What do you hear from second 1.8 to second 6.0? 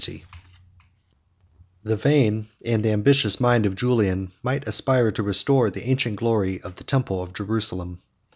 ]The vain and ambitious mind of Julian might aspire to restore the